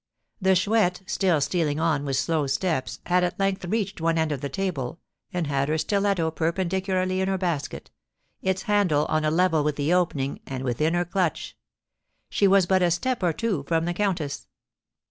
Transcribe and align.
The 0.41 0.55
Chouette, 0.55 1.01
still 1.05 1.39
stealing 1.41 1.79
on 1.79 2.05
with 2.05 2.15
slow 2.15 2.47
steps, 2.47 2.99
had 3.05 3.23
at 3.23 3.39
length 3.39 3.65
reached 3.65 4.01
one 4.01 4.17
end 4.17 4.31
of 4.31 4.41
the 4.41 4.49
table, 4.49 4.99
and 5.31 5.45
had 5.45 5.69
her 5.69 5.77
stiletto 5.77 6.31
perpendicularly 6.31 7.21
in 7.21 7.27
her 7.27 7.37
basket, 7.37 7.91
its 8.41 8.63
handle 8.63 9.05
on 9.09 9.23
a 9.23 9.29
level 9.29 9.63
with 9.63 9.75
the 9.75 9.93
opening, 9.93 10.39
and 10.47 10.63
within 10.63 10.95
her 10.95 11.05
clutch. 11.05 11.55
She 12.31 12.47
was 12.47 12.65
but 12.65 12.81
a 12.81 12.89
step 12.89 13.21
or 13.21 13.31
two 13.31 13.63
from 13.67 13.85
the 13.85 13.93
countess. 13.93 14.47